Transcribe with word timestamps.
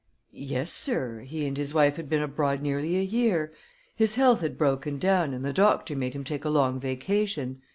"Yes, 0.33 0.73
sir; 0.73 1.19
he 1.19 1.45
and 1.45 1.55
his 1.55 1.75
wife 1.75 1.95
had 1.95 2.09
been 2.09 2.23
abroad 2.23 2.63
nearly 2.63 2.97
a 2.97 3.01
year. 3.03 3.53
His 3.95 4.15
health 4.15 4.41
had 4.41 4.57
broken 4.57 4.97
down, 4.97 5.31
and 5.31 5.45
the 5.45 5.53
doctor 5.53 5.95
made 5.95 6.13
him 6.15 6.23
take 6.23 6.43
a 6.43 6.49
long 6.49 6.79
vacation. 6.79 7.61